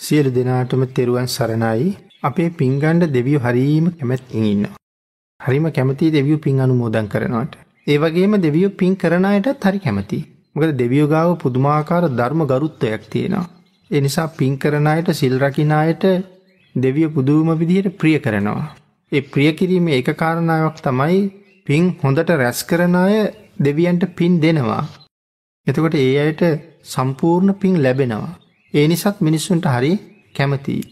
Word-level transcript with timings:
සියලු 0.00 0.30
දෙනාටම 0.36 0.82
තෙරුවන් 0.96 1.26
සරණයි 1.26 1.88
අපේ 2.22 2.46
පින්ගණ්ඩ 2.50 3.02
දෙවියෝ 3.16 3.42
හරීම 3.46 3.86
කැමැත්තින් 3.98 4.46
ඉන්නවා. 4.52 4.78
හරිම 5.40 5.66
කැමති 5.76 6.06
දෙවියෝ 6.14 6.40
පින් 6.46 6.62
අනුමෝදන් 6.64 7.08
කරනවට. 7.14 7.54
ඒ 7.86 7.98
වගේම 7.98 8.34
දෙවියෝ 8.46 8.76
පින් 8.80 8.94
කරන 8.96 9.26
අයටත් 9.30 9.66
හරි 9.66 9.78
කැමති. 9.78 10.18
මොකද 10.56 10.72
දෙවියෝ 10.82 11.10
ගාව 11.14 11.30
පුදුමාකාර 11.42 12.04
ධර්ම 12.10 12.42
ගරුත්වයක් 12.52 13.04
තියෙනවා. 13.12 13.44
ඒ 13.90 14.00
නිසා 14.00 14.26
පින් 14.38 14.54
කරන 14.58 14.90
අයට 14.94 15.10
සිල් 15.12 15.36
රකින්න 15.42 15.76
අයට 15.82 16.04
දෙවිය 16.74 17.08
පුදුම 17.08 17.50
විදිහට 17.62 17.98
ප්‍රිය 18.00 18.16
කරනවා. 18.18 18.66
ඒ 19.12 19.22
ප්‍රිය 19.32 19.52
කිරීමේ 19.52 20.00
එක 20.00 20.10
කාරණාවක් 20.16 20.78
තමයි 20.80 21.22
පින් 21.66 21.94
හොඳට 22.02 22.36
රැස් 22.42 22.60
කරන 22.64 22.96
අය 22.96 23.16
දෙවියන්ට 23.66 24.12
පින් 24.16 24.40
දෙනවා. 24.44 24.84
එතකොට 25.66 26.02
ඒ 26.04 26.12
අයට 26.26 26.42
සම්පූර්ණ 26.92 27.58
පින් 27.62 27.82
ලැබෙනවා. 27.82 28.39
ඒ 28.74 28.86
නිසාත් 28.86 29.16
මිනිස්සුන්ට 29.20 29.66
හරි 29.66 29.92
කැමතියි. 30.34 30.82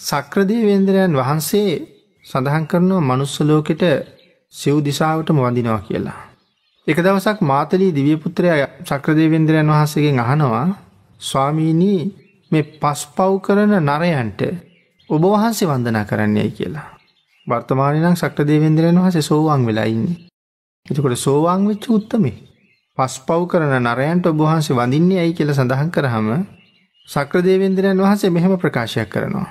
සක්‍රදේවේන්ද්‍රයන් 0.00 1.12
වහන්සේ 1.14 1.72
සඳහන් 2.24 2.64
කරනවා 2.66 3.02
මනුස්ස 3.02 3.34
ලෝකෙට 3.42 3.82
සිව් 4.54 4.76
දිසාවටම 4.84 5.38
වඳිනවා 5.38 5.80
කියලා. 5.80 6.20
එක 6.86 6.98
දවසක් 6.98 7.38
මාතලී 7.42 7.90
දිව්‍යපුත්‍රය 7.90 8.48
සක්‍රදේවේන්ද්‍රයන් 8.84 9.68
වහන්සේගෙන් 9.68 10.18
අහනවා 10.18 10.66
ස්වාමීනී 11.20 12.00
මේ 12.50 12.68
පස්පව් 12.74 13.32
කරන 13.40 13.72
නරයන්ට 13.82 14.40
ඔබ 15.10 15.22
වහන්සේ 15.26 15.68
වන්දනා 15.68 16.04
කරන්නේයි 16.04 16.50
කියලා. 16.50 16.88
වර්තමානය 17.46 17.98
නම් 18.00 18.16
සක්‍රදේවේන්ද්‍රයන් 18.16 18.98
වහන්සේ 18.98 19.22
සෝවාන් 19.22 19.62
වෙලා 19.66 19.86
ඉන්නේ. 19.86 20.18
එතකොට 20.86 21.18
සෝවාන් 21.18 21.68
වෙච්ච 21.68 21.84
උත්තමේ. 21.90 22.36
පස්පව් 22.98 23.40
කරන 23.46 23.74
නරයන්ට 23.84 24.26
ඔබ 24.26 24.38
වහන්සේ 24.40 24.76
වඳින්නේ 24.76 25.18
ඇයි 25.18 25.34
කියලා 25.34 25.56
සඳහන් 25.56 25.90
කරාම 25.90 26.28
සක්‍රදේවේන්ද්‍රයන් 27.08 27.98
වහන්සේ 27.98 28.30
මෙහෙම 28.30 28.54
ප්‍රකාශයක් 28.56 29.08
කරනවා. 29.08 29.48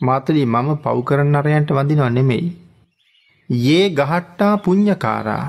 මාතලී 0.00 0.46
මම 0.46 0.68
පව් 0.76 0.98
කරන 1.02 1.34
අරයන්ට 1.34 1.70
වඳිනව 1.70 2.04
නෙමෙයි. 2.08 2.46
ඒ 3.70 3.84
ගහට්ටා 3.90 4.54
පුඤ්ඤකාරා 4.58 5.46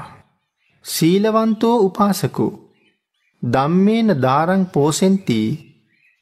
සීලවන්තෝ 0.86 1.76
උපාසකු 1.80 2.48
ධම්මේන 3.44 4.09
දාරං 4.22 4.64
පෝසෙන්ති 4.67 5.39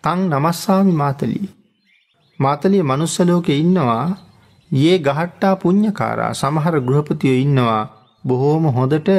තං 0.03 0.19
නමස්සාමි 0.31 0.93
මාතලී. 0.93 1.47
මාතලිය 2.39 2.83
මනුස්ස 2.83 3.17
ලෝකේ 3.21 3.57
ඉන්නවා 3.57 4.05
ඒ 4.71 4.95
ගහට්ටා 4.99 5.55
පුඤ්ඤකාරා 5.55 6.31
සමහර 6.33 6.75
ගෘහපතියෝ 6.81 7.39
ඉන්නවා 7.39 7.81
බොහෝම 8.23 8.65
හොඳට 8.73 9.09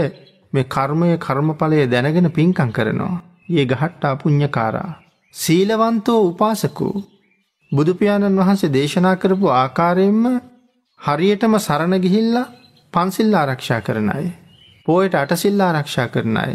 මේ 0.53 0.65
කර්මය 0.67 1.11
කර්මඵලය 1.19 1.79
දැනගෙන 1.87 2.31
පින්කම් 2.31 2.71
කරනවා. 2.71 3.17
ඒ 3.51 3.65
ගහට්ටා 3.67 4.17
පුඤ්ඤකාරා 4.17 4.91
සීලවන්තෝ 5.35 6.21
උපාසකෝ 6.23 6.95
බුදුපියාණන් 7.73 8.39
වහන්සේ 8.39 8.71
දේශනා 8.73 9.17
කරපු 9.17 9.51
ආකාරයෙන්ම 9.53 10.25
හරියටම 11.01 11.55
සරණ 11.59 11.95
ගිහිල්ලා 12.01 12.47
පන්සිල් 12.93 13.35
ආරක්ෂා 13.35 13.81
කරන 13.81 14.09
අය. 14.11 14.27
පෝයට 14.87 15.15
අටසිල් 15.15 15.61
ආරක්ෂා 15.61 16.09
කරන 16.09 16.37
අය. 16.37 16.55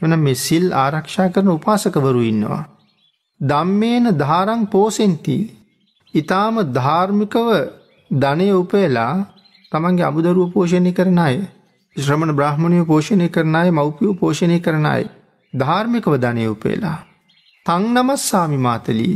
වන 0.00 0.18
මේ 0.18 0.34
සිල් 0.36 0.66
ආරක්ෂා 0.74 1.28
කරන 1.28 1.48
උපාසකවරු 1.50 2.22
ඉන්නවා. 2.22 2.62
දම්මේන 3.40 4.06
ධාරං 4.16 4.62
පෝසෙන්ති 4.68 5.38
ඉතාම 6.14 6.56
ධාර්මිකව 6.72 7.48
ධනය 8.10 8.48
උපයලා 8.54 9.14
තමන්ගේ 9.72 10.04
අමුදරුව 10.04 10.52
පෝෂණය 10.52 10.92
කරන 10.92 11.20
අය 11.20 11.36
ශ්‍රමණ 11.96 12.34
බ්‍රහ්මණය 12.34 12.80
පෝෂණය 12.84 13.28
කරන 13.30 13.56
අය 13.56 13.68
මව්පියෝ 13.72 14.14
පෝෂණය 14.16 14.58
කරන 14.60 14.86
අය 14.86 15.04
ධාර්මිකව 15.54 16.14
ධනය 16.18 16.46
උපේලා 16.48 16.98
තං 17.66 17.86
නමස්සාමි 17.94 18.58
මාතලී 18.58 19.14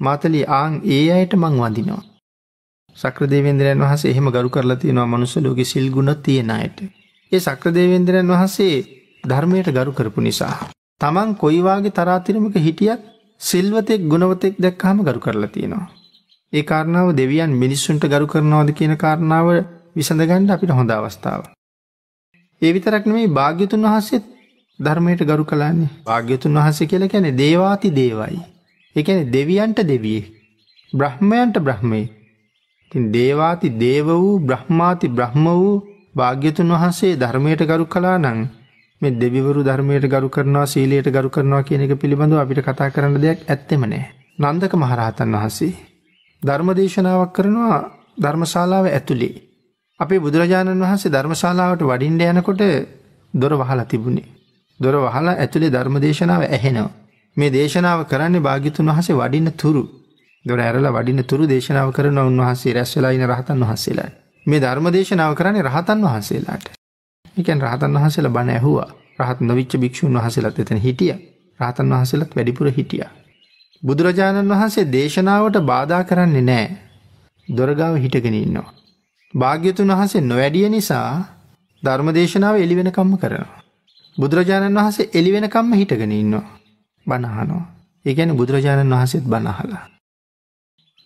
මාතලී 0.00 0.44
ආං 0.54 0.74
ඒ 0.86 1.04
අයට 1.12 1.34
මං 1.34 1.54
වඳිනවා. 1.58 2.02
සක්‍රදේවේන්ද්‍රයන් 2.96 3.82
වහන්සේ 3.82 4.10
එහෙම 4.10 4.28
ගරු 4.30 4.50
කරලා 4.50 4.76
තියෙනවා 4.76 5.06
මනුස්ස 5.08 5.36
ලෝකෙ 5.38 5.64
සිල් 5.64 5.86
ගුණ 5.90 6.12
තියෙන 6.24 6.50
අයට. 6.52 6.78
ඒ 7.32 7.40
සක්‍රදේවේන්ද්‍රයන් 7.40 8.32
වහන්සේ 8.32 8.74
ධර්මයට 9.24 9.70
ගරු 9.70 9.92
කරපු 9.92 10.20
නිසා. 10.20 10.68
තමන් 11.00 11.32
කොයි 11.36 11.62
වාගේ 11.62 11.92
තරාතිරමක 11.92 12.58
හිටියත් 12.58 13.08
සිල්වතෙක් 13.40 14.06
ගුණවතෙක් 14.06 14.54
දැක්කහම 14.58 15.02
ගරු 15.02 15.20
කරලා 15.20 15.50
තියෙනවා. 15.50 15.88
ඒ 16.52 16.64
කාරණාව 16.64 17.08
දෙවියන් 17.14 17.52
මිනිස්සුන්ට 17.54 18.04
ගරු 18.06 18.26
කරනවාද 18.26 18.70
කියන 18.72 18.94
කාරණාව 18.98 19.48
විසඳගන්න 19.96 20.50
අපිට 20.50 20.72
හොඳ 20.72 20.90
අවස්ථාව. 20.92 21.42
ඒ 22.62 22.72
විතරක් 22.72 23.04
නෙමෙයි 23.06 23.34
භාග්‍යතුන් 23.34 23.86
වහන්සේත් 23.86 24.24
ධර්මයට 24.78 25.22
ගරු 25.24 25.44
කලාන්නේ 25.44 25.90
භාග්‍යතුන් 26.04 26.56
වහන්සේ 26.56 26.86
කියලා 26.86 27.08
කියන්නේ 27.08 27.34
දේවාති 27.34 27.90
දේවයි. 27.92 28.38
ඒ 28.96 29.02
කියන්නේ 29.02 29.32
දෙවියන්ට 29.32 29.78
දෙවියෙක්. 29.84 30.26
බ්‍රහ්මයන්ට 30.92 31.56
බ්‍රහ්මයෙක්. 31.60 32.10
ඉතින් 32.86 33.04
දේවාති 33.10 33.68
දේව 33.74 34.08
වූ 34.08 34.38
බ්‍රහ්මාති 34.40 35.08
බ්‍රහ්ම 35.10 35.46
වූ 35.46 35.82
භාග්‍යතුන් 36.14 36.70
වහන්සේ 36.72 37.16
ධර්මයට 37.16 37.62
ගරු 37.62 37.86
කළා 37.86 38.18
නම් 38.18 38.38
මේ 39.02 39.14
දෙවිවරු 39.14 39.60
ධර්මයට 39.62 40.06
ගරු 40.06 40.28
කරනවා 40.28 40.66
සීලයට 40.66 41.08
ගරු 41.08 41.28
කරනවා 41.30 41.62
කියන 41.62 41.82
එක 41.82 41.92
පිළිබඳව 41.96 42.38
අපිට 42.38 42.60
කතා 42.62 42.90
කරන්න 42.90 43.16
දෙයක් 43.16 43.40
ඇත්තෙම 43.44 43.82
නැහැ. 43.82 44.12
නන්දක 44.38 44.72
මහරහතන් 44.74 45.34
වහන්සේ 45.34 45.74
ධර්ම 46.42 46.68
දේශනාවක් 46.74 47.32
කරනවා 47.32 47.76
ධර්මශාලාව 48.18 48.86
ඇතුලේ. 48.88 49.34
අපේ 50.00 50.20
බුදුරජාණන් 50.20 50.82
වහන්සේ 50.82 51.12
ධර්මශාලාවට 51.12 51.82
වඩින්න 51.82 52.20
යනකොට 52.30 52.62
දොර 53.34 53.52
වහලා 53.54 53.84
තිබුණේ. 53.86 54.35
දොර 54.80 54.94
වහලා 54.96 55.34
ඇතුලේ 55.34 55.70
ධර්ම 55.70 55.96
දේශනාව 56.00 56.42
ඇහෙනවා. 56.48 56.90
මේ 57.36 57.50
දේශනාව 57.50 58.00
කරන්නේ 58.04 58.40
භාග්‍යතුන් 58.40 58.88
වහන්සේ 58.88 59.16
වඩින්න 59.16 59.50
තුරු. 59.54 59.82
දොර 60.44 60.58
ඇරලා 60.58 60.92
වඩින්න 60.92 61.24
තුරු 61.24 61.44
දේශනාව 61.46 61.92
කරන 61.92 62.18
උන්වහන්සේ 62.20 62.74
රැස් 62.74 62.92
වෙලා 62.96 63.10
ඉන 63.10 63.24
රහතන් 63.24 63.60
වහන්සේලා. 63.62 64.10
මේ 64.46 64.60
ධර්ම 64.60 64.86
දේශනාව 64.90 65.32
කරන්නේ 65.34 65.62
රහතන් 65.62 66.00
වහන්සේලාට. 66.02 66.66
ඒ 67.36 67.42
කියන්නේ 67.42 67.66
රහතන් 67.66 67.96
වහන්සේලා 67.96 68.32
බණ 68.32 68.50
ඇහුවා. 68.50 68.90
රහත් 69.18 69.40
නොවිච්ච 69.42 69.72
භික්ෂුන් 69.76 70.14
වහන්සේලාත් 70.14 70.58
එතන 70.58 70.78
හිටියා. 70.78 71.18
රහතන් 71.60 71.86
වහන්සේලාත් 71.90 72.36
වැඩිපුර 72.36 72.70
හිටියා. 72.70 73.10
බුදුරජාණන් 73.82 74.48
වහන්සේ 74.48 74.86
දේශනාවට 74.88 75.56
බාධා 75.62 76.02
කරන්නේ 76.04 76.42
නැහැ. 76.42 76.76
දොරගාව 77.48 77.94
හිටගෙන 77.96 78.36
ඉන්නවා. 78.36 78.72
භාග්‍යතුන් 79.34 79.90
වහන්සේ 79.90 80.20
නොවැඩිය 80.22 80.68
නිසා 80.70 81.10
ධර්ම 81.82 82.08
දේශනාව 82.14 82.56
එළි 82.56 82.76
වෙනකම්ම 82.76 83.16
කරනවා. 83.18 83.65
බුදුරජාණන් 84.16 84.76
වහන්සේ 84.76 85.10
එළි 85.12 85.32
වෙනකම්ම 85.32 85.72
හිටගෙන 85.74 86.12
ඉන්නවා. 86.12 86.44
බණ 87.06 87.24
අහනවා. 87.26 87.64
ඒ 88.04 88.14
කියන්නේ 88.14 88.36
බුදුරජාණන් 88.36 88.92
වහන්සේත් 88.92 89.24
බණ 89.24 89.48
අහලා. 89.48 89.84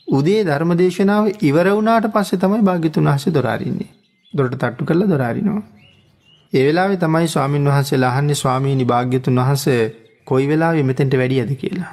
උදේ 0.09 0.45
ධර්ම 0.45 0.73
දේශනාව 0.75 1.25
ඉවර 1.43 1.67
වුණාට 1.71 2.07
පස්සේ 2.09 2.39
තමයි 2.39 2.63
භාග්‍යතුන් 2.63 3.05
වහන්සේ 3.05 3.33
දොර 3.33 3.47
අරින්නේ. 3.47 3.91
දොරට 4.33 4.55
තට්ටු 4.55 4.85
කරලා 4.85 5.09
දොර 5.09 5.23
අරිනවා. 5.23 5.63
ඒ 6.53 6.63
වෙලාවේ 6.67 6.97
තමයි 6.97 7.29
ස්වාමින් 7.29 7.65
වහන්සේලා 7.65 8.11
අහන්නේ 8.11 8.35
ස්වාමීනි 8.35 8.85
භාග්‍යතුන් 8.85 9.41
වහන්සේ 9.41 9.81
කොයි 10.27 10.47
වෙලාවෙ 10.49 10.83
මෙතෙන්ට 10.83 11.15
වැඩියද 11.15 11.51
කියලා. 11.55 11.91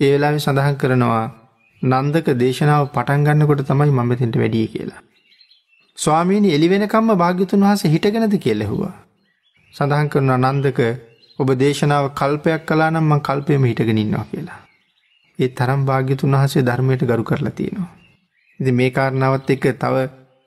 ඒ 0.00 0.12
වෙලාවේ 0.12 0.40
සඳහන් 0.40 0.76
කරනවා 0.76 1.24
නන්දක 1.82 2.28
දේශනාව 2.36 2.86
පටන් 2.90 3.26
ගන්නකොට 3.26 3.64
තමයි 3.64 3.90
මම 3.90 4.06
මෙතෙන්ට 4.06 4.36
වැඩියේ 4.36 4.68
කියලා. 4.68 5.02
ස්වාමීනි 5.98 6.54
එළි 6.54 6.70
වෙනකම්ම 6.70 7.12
භාග්‍යතුන් 7.16 7.60
වහන්සේ 7.60 7.90
හිටගෙනද 7.90 8.38
කියලා 8.38 8.66
ඇහුවා. 8.66 8.94
සඳහන් 9.76 10.08
කරන 10.08 10.30
නන්දක 10.36 10.80
ඔබ 11.38 11.48
දේශනාව 11.54 12.04
කල්පයක් 12.14 12.62
කලා 12.64 12.90
නම් 12.90 13.06
මං 13.06 13.20
කල්පයම 13.20 13.64
හිටගෙන 13.64 13.98
ඉන්නවා 13.98 14.26
කියලා. 14.26 14.60
ඒ 15.38 15.48
තරම් 15.50 15.80
භාග්‍යතුන් 15.84 16.36
වහසේ 16.36 16.62
ධර්මයට 16.62 17.02
ගරු 17.04 17.24
කරලා 17.24 17.52
තියෙනවා. 17.52 17.90
ඉති 18.60 18.72
මේ 18.72 18.90
කාරණාවත් 18.90 19.50
එක්ක 19.50 19.66
තව 19.74 19.96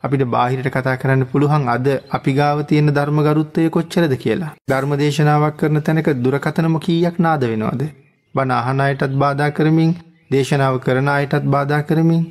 අපිට 0.03 0.23
බාහිරට 0.27 0.69
කතා 0.69 0.95
කරන්න 0.95 1.23
පුළුවන් 1.25 1.67
අද 1.67 1.87
අපි 2.09 2.31
ගාව 2.33 2.63
තියෙන 2.63 2.89
ධර්ම 2.89 3.19
ගරුත්තය 3.21 3.67
කොච්චරද 3.69 4.13
කියලා. 4.15 4.55
ධර්ම 4.67 4.91
දේශනාවක් 4.95 5.59
කරන 5.59 5.81
තැනක 5.81 6.09
දුරකතනම 6.17 6.79
කීයක් 6.79 7.15
නාද 7.19 7.41
වෙනවාද. 7.43 7.81
බණ 8.35 8.51
අහන 8.53 8.79
අයටත් 8.79 9.13
බාධා 9.15 9.51
කරමින් 9.51 9.91
දේශනාව 10.31 10.75
කරන 10.79 11.07
අයටත් 11.09 11.45
බාධා 11.47 11.81
කරමින් 11.83 12.23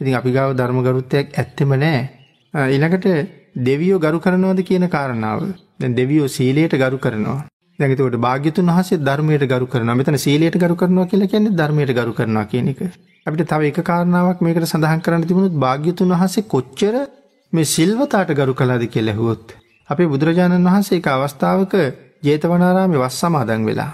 ඉතින් 0.00 0.14
අපි 0.14 0.30
ගාව 0.30 0.50
ධර්ම 0.54 0.78
ගරුත්තයක් 0.82 1.26
ඇත්තෙම 1.34 1.70
නෑ. 1.74 2.00
ඊළඟට 2.54 3.06
දෙවියෝ 3.60 3.98
ගරු 3.98 4.18
කරනවද 4.20 4.60
කියන 4.62 4.88
කාරණාව 4.88 5.40
දැන් 5.80 5.96
දෙවියෝ 5.96 6.28
සීලයට 6.28 6.74
ගරු 6.76 6.98
කරනවා. 6.98 7.40
දැන් 7.78 7.92
එතකොට 7.92 8.16
භාග්‍යතුන් 8.18 8.66
වහන්සේ 8.68 8.98
ධර්මයට 9.00 9.44
ගරු 9.46 9.66
කරනවා. 9.66 9.94
මෙතන 9.94 10.18
සීලයට 10.18 10.56
ගරු 10.56 10.76
කරනවා 10.76 11.06
කියලා 11.06 11.28
කියන්නේ 11.28 11.56
ධර්මයට 11.56 11.92
ගරු 11.92 12.12
කරනවා 12.12 12.46
කියන 12.46 12.72
එක. 12.72 12.80
අපිට 13.26 13.48
තව 13.48 13.60
එක 13.64 13.78
කාරණාවක් 13.82 14.40
මේකට 14.40 14.66
සඳහන් 14.66 15.00
කරන්න 15.00 15.28
තිබුණොත් 15.28 15.56
භාග්‍යතුන් 15.58 16.14
වහන්සේ 16.14 16.46
කොච්චර 16.46 16.94
මේ 17.52 17.66
සිල්වතාට 17.66 18.30
ගරු 18.32 18.54
කළාද 18.54 18.84
කියලා 18.88 19.14
ඇහුවොත් 19.14 19.46
අපේ 19.88 20.06
බුදුරජාණන් 20.06 20.66
වහන්සේ 20.66 20.98
එක 20.98 21.08
අවස්ථාවක 21.08 21.74
ජේතවනාරාමේ 22.22 22.98
වස් 22.98 23.16
සමාදන් 23.20 23.62
වෙලා 23.64 23.92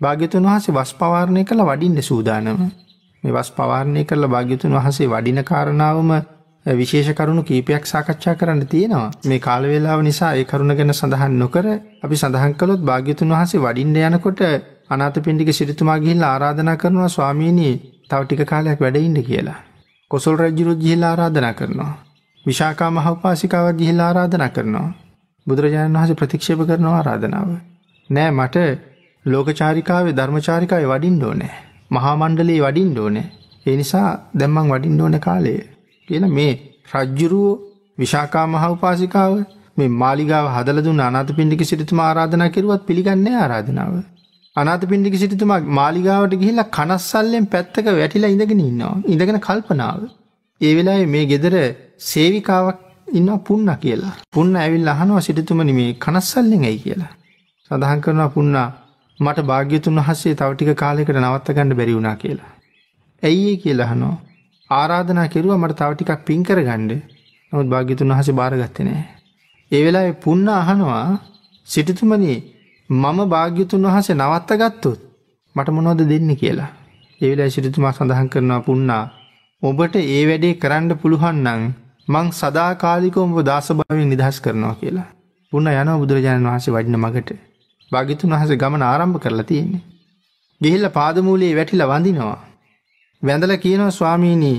භාග්‍යතුන් 0.00 0.44
වහන්සේ 0.44 0.74
වස් 0.74 0.92
පවාරණය 0.94 1.42
කළ 1.44 1.62
වඩින්න 1.62 2.02
සූදානම. 2.02 2.60
මේ 3.24 3.32
වස් 3.32 3.50
පවාරණය 3.52 4.02
කරලා 4.04 4.30
භාග්‍යතුන් 4.30 4.72
වහන්සේ 4.72 5.08
වඩින 5.08 5.40
කාරණාවම 5.44 6.10
විශේෂ 6.70 7.14
කරුණු 7.14 7.42
කීපයක් 7.42 7.86
සාකච්ඡා 7.86 8.34
කරන්න 8.34 8.66
තියෙනවා. 8.66 9.10
මේ 9.24 9.38
කාලවේලාව 9.38 10.00
නිසා 10.02 10.32
ඒ 10.34 10.44
කරුණ 10.44 10.74
ගැන 10.74 10.92
සඳහන් 10.92 11.38
නොකර 11.38 11.66
අපි 12.02 12.16
සඳහන් 12.16 12.54
කළොත් 12.54 12.82
භාග්‍යතුන් 12.82 13.30
වහන්සේ 13.30 13.60
වඩින්න 13.60 13.96
යනකොට 14.08 14.40
අනාථපිණ්ඩික 14.90 15.50
සිටුතුමා 15.50 15.98
ගිහිල්ලා 15.98 16.32
ආරාධනා 16.32 16.76
කරනවා 16.76 17.08
ස්වාමීනි 17.08 17.70
තව 18.10 18.20
ටික 18.24 18.42
කාලයක් 18.44 18.80
වැඩ 18.80 18.96
ඉන්න 18.98 19.18
කියලා. 19.22 19.58
කොසල් 20.10 20.36
රජුරුත් 20.36 20.78
ගිහිල්ලා 20.78 21.10
ආරාධනා 21.10 21.54
කරනවා. 21.54 21.92
විශාකා 22.44 22.90
මහෝපාසිකාවත් 22.90 23.76
ගිහිල්ලා 23.76 24.08
ආරාධනා 24.08 24.50
කරනවා. 24.50 24.88
බුදුරජාණන් 25.46 25.98
වහන්සේ 25.98 26.14
ප්‍රතික්ෂේප 26.14 26.60
කරනවා 26.66 26.96
ආරාධනාව. 26.96 27.48
නෑ 28.10 28.30
මට 28.30 28.56
ලෝකචාරිකාවේ 29.26 30.16
ධර්මචාරිකාවේ 30.16 30.88
වඩින්න 30.88 31.24
ඕනේ. 31.24 31.54
මහා 31.90 32.14
මණ්ඩලයේ 32.16 32.62
වඩින්න 32.62 32.98
ඕනේ. 32.98 33.26
ඒ 33.66 33.76
නිසා 33.76 34.08
දැන් 34.38 34.50
මං 34.50 34.70
වඩින්න 34.70 35.00
ඕන 35.00 35.20
කාලය 35.20 35.56
කියලා 36.08 36.34
මේ 36.38 36.52
රජ්ජුරුව 36.94 37.48
විශාකා 37.98 38.46
මහා 38.54 38.74
උපාසිකාව 38.76 39.32
මේ 39.78 39.90
මාලිගාව 40.02 40.46
හදලා 40.56 40.84
දුන්න 40.86 41.02
අනාථපිණ්ඩික 41.08 41.62
සිටුතුමා 41.70 42.06
ආරාධනා 42.10 42.48
කෙරුවත් 42.54 42.82
පිළිගන්නේ 42.88 43.36
ආරාධනාව. 43.42 43.92
අනාථපිණ්ඩික 44.56 45.16
සිටුතුමා 45.22 45.60
මාලිගාවට 45.78 46.34
ගිහිල්ලා 46.42 46.68
කනස්සල්ලෙන් 46.76 47.46
පැත්තක 47.54 47.86
වැටිලා 47.92 48.32
ඉඳගෙන 48.34 48.64
ඉන්නවා. 48.68 48.94
ඉඳගෙන 49.06 49.40
කල්පනාව. 49.40 50.00
ඒ 50.60 50.72
වෙලාවේ 50.76 51.08
මේ 51.14 51.24
ගෙදර 51.32 51.54
සේවිකාවක් 52.00 52.78
ඉන්නවා 53.12 53.38
පුන්න 53.48 53.70
කියලා. 53.84 54.14
පුන්න 54.34 54.56
ඇවිල්ලා 54.56 54.96
අහනවා 54.96 55.20
සිටුතුමනි 55.20 55.78
මේ 55.80 55.90
කනස්සල්ලෙන් 56.04 56.64
ඇයි 56.64 56.84
කියලා. 56.84 57.12
සඳහන් 57.70 58.04
කරනවා 58.04 58.30
පුන්නා 58.36 58.68
මට 59.18 59.46
භාග්‍යතුන් 59.50 60.00
වහන්සේ 60.00 60.34
තව 60.34 60.50
ටික 60.54 60.72
කාලයකට 60.76 61.16
නවත්ත 61.16 61.54
ගන්න 61.56 61.78
බැරි 61.78 61.94
වුණා 61.94 62.16
කියලා. 62.16 62.50
ඇයි 63.22 63.46
ඒ 63.50 63.56
කියලා 63.56 63.88
අහනවා. 63.88 64.16
ආරාධනා 64.70 65.28
කෙරුවා 65.28 65.58
මට 65.58 65.78
තව 65.78 65.90
ටිකක් 65.92 66.24
පින් 66.26 66.40
කරගන්න. 66.42 66.90
නමුත් 67.52 67.68
භාග්‍යතුන් 67.72 68.10
වහන්සේ 68.12 68.34
බාරගත්තේ 68.34 68.84
නැහැ. 68.84 69.06
ඒ 69.70 69.80
වෙලාවේ 69.84 70.16
පුන්න 70.24 70.48
අහනවා 70.54 71.04
සිටුතුමනි 71.66 72.34
මම 72.90 73.18
භාග්‍යතුන් 73.26 73.86
වහන්සේ 73.86 74.16
නවත්ත 74.16 74.50
ගත්තොත් 74.62 75.00
මට 75.56 75.74
මොනවද 75.76 76.02
දෙන්නේ 76.10 76.36
කියලා. 76.36 76.70
ඒ 77.20 77.30
වෙලාවේ 77.30 77.54
සිටුතුමා 77.56 77.92
සඳහන් 77.92 78.28
කරනවා 78.28 78.60
පුන්නා 78.60 79.04
ඔබට 79.62 79.94
ඒ 79.96 80.22
වැඩේ 80.28 80.54
කරන්න 80.54 80.92
පුළුවන් 80.96 81.38
නම් 81.44 81.62
මං 82.08 82.28
සදාකාලිකව 82.32 83.18
ඔබ 83.18 83.38
දාස 83.42 83.68
භාවයෙන් 83.72 84.10
නිදහස් 84.12 84.36
කරනවා 84.40 84.74
කියලා. 84.80 85.08
පුන්න 85.52 85.70
යනවා 85.72 86.00
බුදුරජාණන් 86.02 86.48
වහන්සේ 86.48 86.74
වඩින 86.74 87.00
මගට. 87.00 87.30
භාග්‍යතුන් 87.92 88.34
වහන්සේ 88.34 88.60
ගමන 88.62 88.84
ආරම්භ 88.84 89.18
කරලා 89.18 89.48
තියෙන්නේ. 89.50 89.82
ගිහිල්ලා 90.60 90.90
පාදමූලයේ 90.90 91.56
වැටිලා 91.56 91.90
වඳිනවා. 91.90 92.38
වැඳලා 93.22 93.56
කියනවා 93.56 93.90
ස්වාමීනි 93.90 94.50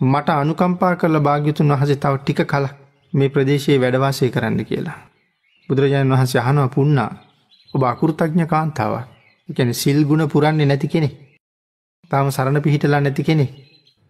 මට 0.00 0.28
අනුකම්පා 0.32 0.96
කරලා 0.96 1.20
භාග්‍යතුන් 1.20 1.72
වහන්සේ 1.72 1.96
තව 1.96 2.14
ටික 2.16 2.40
කලක් 2.44 2.72
මේ 3.12 3.28
ප්‍රදේශයේ 3.28 3.80
වැඩ 3.80 3.96
වාසය 3.96 4.30
කරන්න 4.30 4.64
කියලා. 4.64 4.98
බුදුරජාණන් 5.68 6.12
වහන්සේ 6.12 6.40
අහනවා 6.40 6.68
පුන්නා 6.68 7.10
ඔබ 7.74 7.82
අකෘතඥ 7.84 8.46
කාන්තාවක්. 8.46 9.04
ඒ 9.48 9.54
කියන්නේ 9.54 9.74
සිල් 9.74 10.00
ගුණ 10.04 10.28
පුරන්නේ 10.28 10.66
නැති 10.66 10.88
කෙනෙක්. 10.88 11.14
තාම 12.10 12.30
සරණ 12.30 12.62
පිහිටලා 12.62 13.00
නැති 13.00 13.22
කෙනෙක්. 13.22 13.50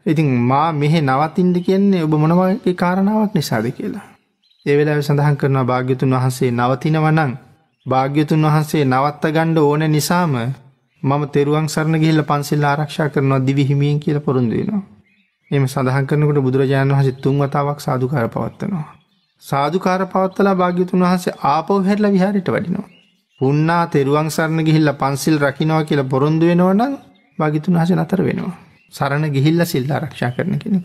ඉතින් 0.06 0.30
මා 0.44 0.72
මෙහෙ 0.74 1.00
නවතින්න 1.00 1.52
කියන්නේ 1.60 2.04
ඔබ 2.04 2.14
මොන 2.14 2.32
වගේ 2.32 2.74
කාරණාවක් 2.74 3.34
නිසාද 3.34 3.66
කියලා. 3.70 4.06
ඒ 4.66 4.76
වෙලාවේ 4.76 5.02
සඳහන් 5.02 5.36
කරනවා 5.36 5.64
භාග්‍යතුන් 5.64 6.14
වහන්සේ 6.14 6.50
නවතිනවා 6.52 7.12
නම් 7.12 7.32
භාග්‍යතුන් 7.86 8.42
වහන්සේ 8.44 8.84
නවත්ත 8.84 9.24
ගන්න 9.28 9.58
ඕන 9.60 9.84
නිසාම 9.88 10.34
මම 11.02 11.24
තෙරුවන් 11.28 11.66
සරණ 11.68 12.00
ගිහිල්ලා 12.00 12.26
පන්සිල් 12.26 12.64
ආරක්ෂා 12.64 13.08
කරනවා 13.08 13.38
දිවි 13.38 13.64
හිමියෙන් 13.64 13.98
කියලා 14.00 14.20
පොරොන්දු 14.20 14.54
වෙනවා. 14.56 14.82
එහෙම 15.50 15.66
සඳහන් 15.66 16.06
කරනකොට 16.06 16.40
බුදුරජාණන් 16.42 16.92
වහන්සේ 16.92 17.20
තුන් 17.22 17.36
වතාවක් 17.38 17.80
සාදුකාර 17.80 18.26
පවත්වනවා. 18.28 18.86
සාදුකාර 19.42 20.02
පවත්වලා 20.06 20.54
භාග්‍යතුන් 20.54 21.00
වහන්සේ 21.00 21.34
ආපහු 21.44 21.78
හැරිලා 21.80 22.10
විහාරයට 22.10 22.48
වඩිනවා. 22.48 22.88
පුන්නා 23.40 23.84
තෙරුවන් 23.86 24.30
සරණ 24.30 24.64
ගිහිල්ලා 24.64 24.94
පන්සිල් 24.94 25.36
රකින්නවා 25.38 25.84
කියලා 25.84 26.04
පොරොන්දු 26.04 26.44
වෙනවා 26.46 26.74
නම් 26.74 26.94
භාග්‍යතුන් 27.38 27.74
වහන්සේ 27.74 27.96
නතර 27.96 28.22
වෙනවා. 28.24 28.54
සරණ 28.92 29.30
ගිහිල්ලා 29.30 29.66
සිල් 29.66 29.86
ආරක්ෂා 29.90 30.30
කරන 30.30 30.58
කෙනෙක්. 30.58 30.84